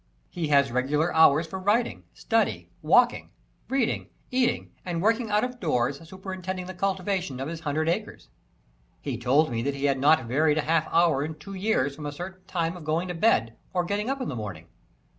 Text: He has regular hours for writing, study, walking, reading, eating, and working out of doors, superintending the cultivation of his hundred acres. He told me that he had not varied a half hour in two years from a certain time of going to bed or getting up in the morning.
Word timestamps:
He 0.31 0.47
has 0.47 0.71
regular 0.71 1.13
hours 1.13 1.45
for 1.45 1.59
writing, 1.59 2.05
study, 2.15 2.71
walking, 2.81 3.29
reading, 3.69 4.09
eating, 4.31 4.71
and 4.83 4.99
working 4.99 5.29
out 5.29 5.43
of 5.43 5.59
doors, 5.59 5.99
superintending 6.09 6.65
the 6.65 6.73
cultivation 6.73 7.39
of 7.39 7.47
his 7.47 7.59
hundred 7.59 7.87
acres. 7.87 8.27
He 8.99 9.15
told 9.15 9.51
me 9.51 9.61
that 9.61 9.75
he 9.75 9.85
had 9.85 9.99
not 9.99 10.25
varied 10.25 10.57
a 10.57 10.61
half 10.61 10.87
hour 10.91 11.23
in 11.23 11.35
two 11.35 11.53
years 11.53 11.95
from 11.95 12.07
a 12.07 12.11
certain 12.11 12.43
time 12.47 12.75
of 12.75 12.83
going 12.83 13.09
to 13.09 13.13
bed 13.13 13.57
or 13.73 13.83
getting 13.85 14.09
up 14.09 14.19
in 14.21 14.27
the 14.27 14.35
morning. 14.35 14.69